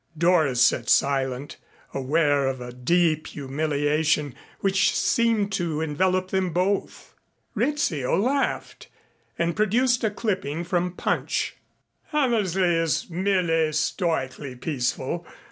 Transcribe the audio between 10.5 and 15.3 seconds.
from Punch. "Hammersley is merely stoically peaceful.